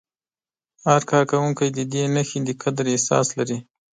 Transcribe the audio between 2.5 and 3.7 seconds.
قدر احساس لري.